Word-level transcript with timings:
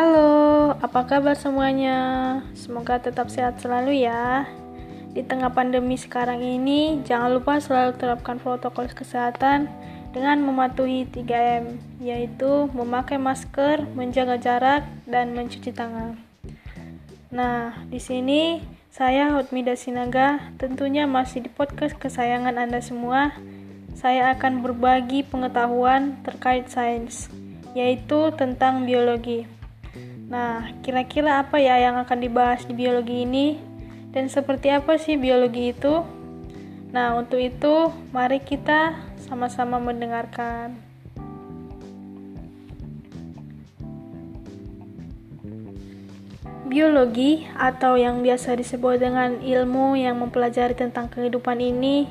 Halo, 0.00 0.72
apa 0.80 1.04
kabar 1.04 1.36
semuanya? 1.36 2.00
Semoga 2.56 2.96
tetap 2.96 3.28
sehat 3.28 3.60
selalu 3.60 4.00
ya. 4.08 4.48
Di 5.12 5.20
tengah 5.20 5.52
pandemi 5.52 6.00
sekarang 6.00 6.40
ini, 6.40 7.04
jangan 7.04 7.36
lupa 7.36 7.60
selalu 7.60 8.00
terapkan 8.00 8.40
protokol 8.40 8.88
kesehatan 8.88 9.68
dengan 10.16 10.40
mematuhi 10.40 11.04
3M, 11.04 11.76
yaitu 12.00 12.72
memakai 12.72 13.20
masker, 13.20 13.84
menjaga 13.92 14.40
jarak, 14.40 14.88
dan 15.04 15.36
mencuci 15.36 15.68
tangan. 15.68 16.16
Nah, 17.28 17.84
di 17.92 18.00
sini 18.00 18.64
saya 18.88 19.36
Hotmida 19.36 19.76
Sinaga, 19.76 20.48
tentunya 20.56 21.04
masih 21.04 21.44
di 21.44 21.52
podcast 21.52 21.92
kesayangan 22.00 22.56
Anda 22.56 22.80
semua. 22.80 23.36
Saya 23.92 24.32
akan 24.32 24.64
berbagi 24.64 25.28
pengetahuan 25.28 26.24
terkait 26.24 26.72
sains, 26.72 27.28
yaitu 27.76 28.32
tentang 28.32 28.88
biologi. 28.88 29.59
Nah, 30.30 30.70
kira-kira 30.86 31.42
apa 31.42 31.58
ya 31.58 31.74
yang 31.82 31.98
akan 31.98 32.22
dibahas 32.22 32.62
di 32.62 32.70
biologi 32.70 33.26
ini? 33.26 33.58
Dan 34.14 34.30
seperti 34.30 34.70
apa 34.70 34.94
sih 34.94 35.18
biologi 35.18 35.74
itu? 35.74 36.06
Nah, 36.94 37.18
untuk 37.18 37.42
itu, 37.42 37.90
mari 38.14 38.38
kita 38.38 38.94
sama-sama 39.26 39.82
mendengarkan. 39.82 40.78
Biologi 46.70 47.50
atau 47.58 47.98
yang 47.98 48.22
biasa 48.22 48.54
disebut 48.54 49.02
dengan 49.02 49.42
ilmu 49.42 49.98
yang 49.98 50.22
mempelajari 50.22 50.78
tentang 50.78 51.10
kehidupan 51.10 51.58
ini 51.58 52.06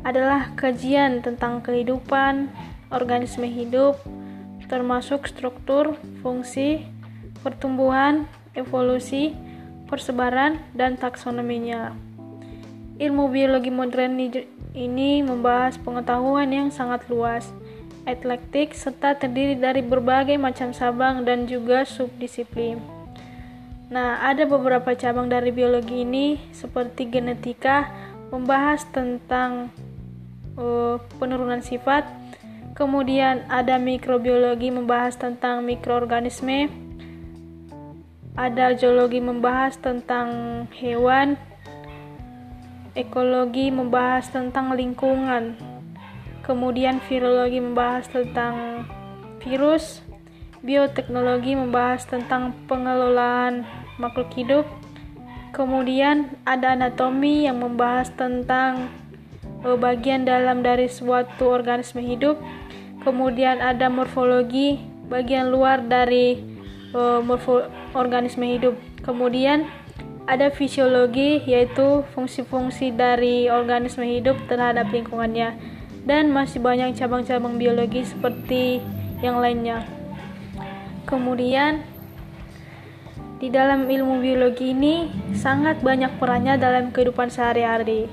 adalah 0.00 0.56
kajian 0.56 1.20
tentang 1.20 1.60
kehidupan 1.60 2.48
organisme 2.88 3.44
hidup, 3.44 4.00
termasuk 4.72 5.28
struktur, 5.28 6.00
fungsi, 6.24 6.95
pertumbuhan, 7.46 8.26
evolusi, 8.58 9.30
persebaran, 9.86 10.58
dan 10.74 10.98
taksonominya. 10.98 11.94
Ilmu 12.98 13.30
biologi 13.30 13.70
modern 13.70 14.18
ini 14.74 15.22
membahas 15.22 15.78
pengetahuan 15.78 16.50
yang 16.50 16.74
sangat 16.74 17.06
luas, 17.06 17.54
eklektik, 18.02 18.74
serta 18.74 19.14
terdiri 19.14 19.54
dari 19.54 19.86
berbagai 19.86 20.34
macam 20.34 20.74
cabang 20.74 21.22
dan 21.22 21.46
juga 21.46 21.86
subdisiplin. 21.86 22.82
Nah, 23.86 24.18
ada 24.26 24.42
beberapa 24.50 24.98
cabang 24.98 25.30
dari 25.30 25.54
biologi 25.54 26.02
ini 26.02 26.42
seperti 26.50 27.06
genetika 27.06 27.86
membahas 28.34 28.82
tentang 28.90 29.70
uh, 30.58 30.98
penurunan 31.22 31.62
sifat, 31.62 32.02
kemudian 32.74 33.46
ada 33.46 33.78
mikrobiologi 33.78 34.74
membahas 34.74 35.14
tentang 35.14 35.62
mikroorganisme, 35.62 36.85
ada 38.36 38.76
geologi 38.76 39.16
membahas 39.16 39.80
tentang 39.80 40.28
hewan, 40.76 41.40
ekologi 42.92 43.72
membahas 43.72 44.28
tentang 44.28 44.76
lingkungan, 44.76 45.56
kemudian 46.44 47.00
virologi 47.08 47.64
membahas 47.64 48.12
tentang 48.12 48.84
virus, 49.40 50.04
bioteknologi 50.60 51.56
membahas 51.56 52.04
tentang 52.04 52.52
pengelolaan 52.68 53.64
makhluk 53.96 54.28
hidup, 54.36 54.68
kemudian 55.56 56.28
ada 56.44 56.76
anatomi 56.76 57.48
yang 57.48 57.64
membahas 57.64 58.12
tentang 58.20 58.92
eh, 59.64 59.76
bagian 59.80 60.28
dalam 60.28 60.60
dari 60.60 60.92
suatu 60.92 61.56
organisme 61.56 62.04
hidup, 62.04 62.36
kemudian 63.00 63.64
ada 63.64 63.88
morfologi 63.88 64.76
bagian 65.08 65.54
luar 65.54 65.86
dari 65.86 66.42
uh, 66.90 67.22
morfo 67.22 67.62
organisme 67.96 68.44
hidup. 68.44 68.76
Kemudian 69.02 69.66
ada 70.26 70.50
fisiologi 70.50 71.42
yaitu 71.46 72.02
fungsi-fungsi 72.12 72.92
dari 72.92 73.46
organisme 73.46 74.02
hidup 74.02 74.34
terhadap 74.50 74.90
lingkungannya 74.90 75.54
dan 76.06 76.30
masih 76.30 76.62
banyak 76.62 76.94
cabang-cabang 76.94 77.58
biologi 77.58 78.06
seperti 78.06 78.78
yang 79.22 79.42
lainnya. 79.42 79.86
Kemudian 81.06 81.82
di 83.38 83.52
dalam 83.52 83.86
ilmu 83.86 84.18
biologi 84.22 84.74
ini 84.74 85.06
sangat 85.36 85.78
banyak 85.84 86.18
perannya 86.18 86.58
dalam 86.58 86.90
kehidupan 86.90 87.30
sehari-hari, 87.30 88.10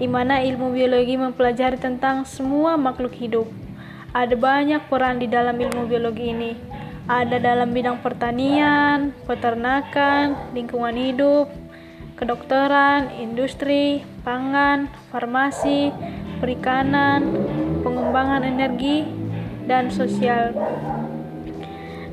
di 0.00 0.06
mana 0.10 0.42
ilmu 0.42 0.74
biologi 0.74 1.14
mempelajari 1.14 1.78
tentang 1.78 2.26
semua 2.26 2.74
makhluk 2.74 3.14
hidup. 3.14 3.46
Ada 4.12 4.34
banyak 4.34 4.88
peran 4.90 5.22
di 5.22 5.28
dalam 5.30 5.56
ilmu 5.56 5.88
biologi 5.88 6.34
ini 6.34 6.52
ada 7.10 7.36
dalam 7.42 7.74
bidang 7.74 7.98
pertanian, 7.98 9.10
peternakan, 9.26 10.54
lingkungan 10.54 10.94
hidup, 10.94 11.50
kedokteran, 12.14 13.10
industri, 13.18 14.06
pangan, 14.22 14.86
farmasi, 15.10 15.90
perikanan, 16.38 17.26
pengembangan 17.82 18.46
energi, 18.46 19.02
dan 19.66 19.90
sosial. 19.90 20.54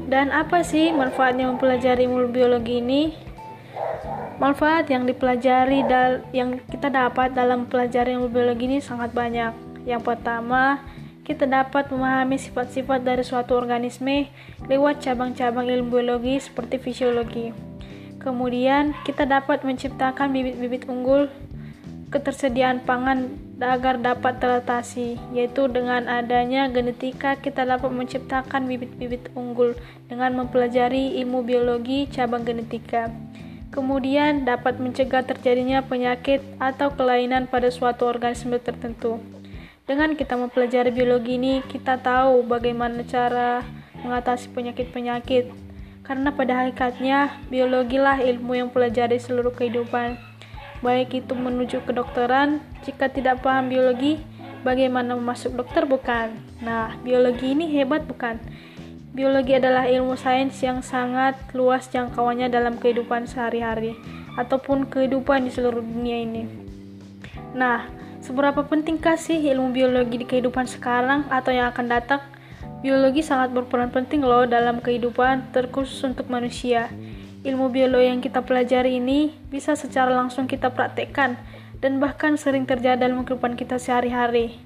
Dan 0.09 0.33
apa 0.33 0.66
sih 0.66 0.89
manfaatnya 0.89 1.53
mempelajari 1.53 2.09
ilmu 2.09 2.33
biologi 2.33 2.81
ini? 2.81 3.13
Manfaat 4.41 4.89
yang 4.89 5.06
dipelajari 5.06 5.85
yang 6.33 6.57
kita 6.66 6.89
dapat 6.89 7.38
dalam 7.38 7.69
pelajari 7.69 8.17
ilmu 8.17 8.33
biologi 8.33 8.66
ini 8.66 8.79
sangat 8.81 9.13
banyak. 9.13 9.53
Yang 9.85 10.01
pertama, 10.01 10.81
kita 11.29 11.45
dapat 11.45 11.94
memahami 11.94 12.41
sifat-sifat 12.41 13.06
dari 13.06 13.22
suatu 13.22 13.53
organisme 13.53 14.34
lewat 14.66 15.06
cabang-cabang 15.06 15.69
ilmu 15.69 16.01
biologi 16.01 16.41
seperti 16.41 16.81
fisiologi. 16.81 17.53
Kemudian, 18.17 18.97
kita 19.06 19.29
dapat 19.29 19.62
menciptakan 19.62 20.34
bibit-bibit 20.34 20.89
unggul 20.89 21.29
ketersediaan 22.09 22.81
pangan 22.81 23.38
agar 23.62 24.01
dapat 24.01 24.41
teratasi, 24.41 25.22
yaitu 25.29 25.69
dengan 25.69 26.09
adanya 26.09 26.66
genetika 26.66 27.38
kita 27.38 27.62
dapat 27.62 27.94
menciptakan 27.94 28.66
bibit-bibit 28.66 29.29
unggul 29.38 29.78
dengan 30.09 30.34
mempelajari 30.34 31.22
ilmu 31.22 31.45
biologi 31.45 32.09
cabang 32.09 32.41
genetika. 32.41 33.13
Kemudian 33.69 34.50
dapat 34.50 34.81
mencegah 34.81 35.22
terjadinya 35.22 35.85
penyakit 35.85 36.41
atau 36.57 36.89
kelainan 36.89 37.45
pada 37.45 37.69
suatu 37.69 38.09
organisme 38.09 38.57
tertentu. 38.57 39.38
Dengan 39.89 40.13
kita 40.13 40.38
mempelajari 40.38 40.94
biologi 40.94 41.41
ini, 41.41 41.66
kita 41.66 41.97
tahu 41.97 42.45
bagaimana 42.45 43.01
cara 43.09 43.66
mengatasi 44.05 44.53
penyakit-penyakit. 44.53 45.50
Karena 46.05 46.29
pada 46.29 46.61
hakikatnya, 46.61 47.33
biologilah 47.50 48.22
ilmu 48.22 48.53
yang 48.53 48.69
pelajari 48.69 49.17
seluruh 49.17 49.50
kehidupan. 49.50 50.22
Baik 50.85 51.25
itu 51.25 51.33
menuju 51.33 51.81
kedokteran, 51.89 52.61
jika 52.85 53.09
tidak 53.09 53.41
paham 53.41 53.73
biologi, 53.73 54.22
bagaimana 54.61 55.17
masuk 55.17 55.57
dokter 55.57 55.89
bukan? 55.89 56.38
Nah, 56.61 56.94
biologi 57.01 57.57
ini 57.57 57.66
hebat 57.73 58.06
bukan? 58.06 58.38
Biologi 59.09 59.57
adalah 59.57 59.89
ilmu 59.89 60.13
sains 60.21 60.53
yang 60.61 60.85
sangat 60.85 61.33
luas 61.57 61.89
jangkauannya 61.89 62.45
dalam 62.53 62.77
kehidupan 62.77 63.25
sehari-hari 63.25 63.97
ataupun 64.38 64.85
kehidupan 64.85 65.50
di 65.50 65.51
seluruh 65.51 65.81
dunia 65.81 66.21
ini. 66.21 66.45
Nah, 67.57 67.89
Seberapa 68.19 68.68
pentingkah 68.68 69.16
sih 69.16 69.40
ilmu 69.40 69.72
biologi 69.72 70.19
di 70.19 70.28
kehidupan 70.28 70.68
sekarang 70.68 71.31
atau 71.31 71.56
yang 71.56 71.72
akan 71.72 71.88
datang? 71.88 72.22
Biologi 72.84 73.24
sangat 73.24 73.52
berperan 73.52 73.91
penting 73.91 74.24
loh 74.24 74.44
dalam 74.47 74.84
kehidupan, 74.84 75.52
terkhusus 75.56 76.00
untuk 76.03 76.28
manusia. 76.28 76.91
Ilmu 77.44 77.72
biologi 77.72 78.12
yang 78.12 78.19
kita 78.19 78.44
pelajari 78.44 79.00
ini 79.00 79.31
bisa 79.47 79.75
secara 79.80 80.12
langsung 80.12 80.47
kita 80.47 80.72
praktekkan 80.72 81.40
dan 81.80 82.03
bahkan 82.03 82.35
sering 82.35 82.68
terjadi 82.68 83.07
dalam 83.07 83.24
kehidupan 83.24 83.56
kita 83.56 83.80
sehari-hari. 83.80 84.59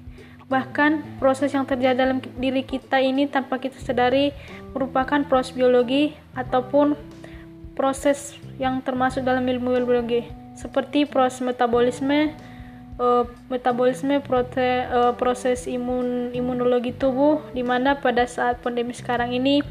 Bahkan 0.50 1.22
proses 1.22 1.54
yang 1.54 1.64
terjadi 1.64 1.94
dalam 1.94 2.18
diri 2.20 2.66
kita 2.66 2.98
ini 2.98 3.30
tanpa 3.30 3.62
kita 3.62 3.78
sadari 3.78 4.34
merupakan 4.74 5.22
proses 5.26 5.54
biologi 5.54 6.12
ataupun 6.34 6.98
proses 7.78 8.34
yang 8.58 8.82
termasuk 8.82 9.22
dalam 9.22 9.46
ilmu 9.46 9.78
biologi 9.78 10.26
seperti 10.54 11.06
proses 11.06 11.42
metabolisme, 11.42 12.30
uh, 12.98 13.24
metabolisme 13.50 14.22
prote, 14.22 14.86
uh, 14.90 15.12
proses 15.14 15.66
imun 15.66 16.30
imunologi 16.34 16.94
tubuh 16.94 17.42
di 17.54 17.62
mana 17.66 17.98
pada 17.98 18.26
saat 18.26 18.60
pandemi 18.62 18.94
sekarang 18.94 19.34
ini 19.34 19.62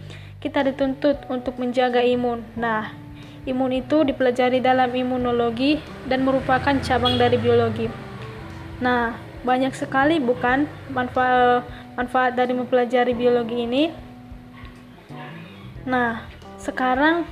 kita 0.44 0.64
dituntut 0.68 1.24
untuk 1.32 1.56
menjaga 1.56 2.04
imun. 2.04 2.44
Nah, 2.60 2.92
imun 3.48 3.80
itu 3.80 4.04
dipelajari 4.04 4.60
dalam 4.60 4.92
imunologi 4.92 5.80
dan 6.08 6.28
merupakan 6.28 6.76
cabang 6.84 7.16
dari 7.16 7.40
biologi. 7.40 7.88
Nah, 8.84 9.16
banyak 9.44 9.72
sekali 9.76 10.20
bukan 10.20 10.68
manfaat 10.92 11.64
manfaat 11.96 12.36
dari 12.36 12.52
mempelajari 12.52 13.16
biologi 13.16 13.58
ini. 13.64 13.84
Nah, 15.88 16.28
sekarang 16.60 17.28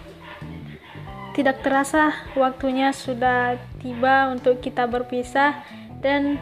tidak 1.31 1.63
terasa 1.63 2.11
waktunya 2.35 2.91
sudah 2.91 3.55
tiba 3.79 4.27
untuk 4.29 4.59
kita 4.59 4.83
berpisah 4.83 5.63
dan 6.01 6.41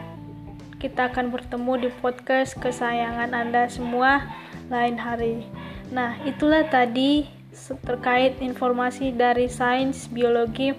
kita 0.80 1.12
akan 1.12 1.28
bertemu 1.28 1.72
di 1.86 1.88
podcast 2.00 2.56
kesayangan 2.56 3.36
Anda 3.36 3.68
semua 3.68 4.24
lain 4.72 4.96
hari. 4.96 5.44
Nah, 5.92 6.16
itulah 6.24 6.64
tadi 6.72 7.28
terkait 7.84 8.40
informasi 8.40 9.12
dari 9.12 9.46
sains 9.46 10.08
biologi 10.08 10.72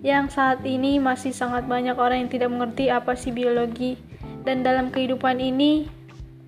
yang 0.00 0.32
saat 0.32 0.64
ini 0.64 0.96
masih 0.96 1.34
sangat 1.36 1.68
banyak 1.68 1.98
orang 1.98 2.24
yang 2.24 2.30
tidak 2.32 2.50
mengerti 2.50 2.88
apa 2.88 3.12
sih 3.12 3.34
biologi. 3.34 4.00
Dan 4.46 4.64
dalam 4.64 4.88
kehidupan 4.88 5.36
ini 5.42 5.84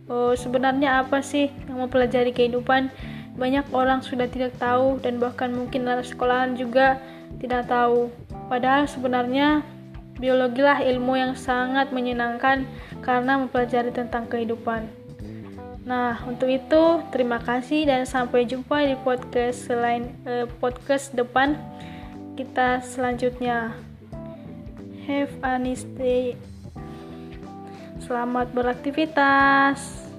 oh, 0.09 0.33
sebenarnya 0.33 1.05
apa 1.05 1.21
sih 1.21 1.53
yang 1.69 1.85
mempelajari 1.85 2.33
kehidupan? 2.33 2.89
Banyak 3.37 3.69
orang 3.77 4.01
sudah 4.01 4.25
tidak 4.25 4.56
tahu 4.56 4.97
dan 5.05 5.21
bahkan 5.21 5.53
mungkin 5.53 5.85
anak 5.85 6.09
sekolahan 6.09 6.56
juga 6.56 6.97
tidak 7.43 7.69
tahu. 7.69 8.09
Padahal 8.49 8.89
sebenarnya 8.89 9.61
biologi 10.20 10.61
lah 10.61 10.84
ilmu 10.84 11.17
yang 11.17 11.32
sangat 11.32 11.90
menyenangkan 11.90 12.69
karena 13.00 13.40
mempelajari 13.40 13.88
tentang 13.90 14.28
kehidupan 14.28 15.00
Nah, 15.90 16.20
untuk 16.28 16.52
itu 16.52 17.02
terima 17.08 17.40
kasih 17.40 17.88
dan 17.88 18.05
sampai 18.05 18.44
jumpa 18.44 18.84
di 18.84 18.96
podcast 19.00 19.64
selain 19.67 20.12
eh, 20.28 20.44
podcast 20.61 21.11
depan 21.17 21.56
kita 22.37 22.84
selanjutnya. 22.84 23.75
Have 25.08 25.34
a 25.43 25.58
nice 25.58 25.82
day. 25.99 26.37
Selamat 27.99 28.52
beraktivitas. 28.52 30.10